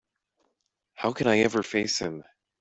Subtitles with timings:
[0.95, 2.23] How can I ever face him?